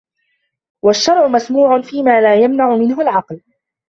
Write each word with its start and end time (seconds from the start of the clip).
وَالشَّرْعُ 0.83 1.27
مَسْمُوعٌ 1.27 1.81
فِيمَا 1.81 2.21
لَا 2.21 2.35
يَمْنَعُ 2.35 2.75
مِنْهُ 2.75 3.01
الْعَقْلُ 3.01 3.41